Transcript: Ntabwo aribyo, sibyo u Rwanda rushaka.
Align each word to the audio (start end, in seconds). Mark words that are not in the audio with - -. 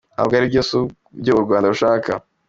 Ntabwo 0.15 0.33
aribyo, 0.39 0.61
sibyo 0.69 1.31
u 1.39 1.45
Rwanda 1.45 1.71
rushaka. 1.73 2.11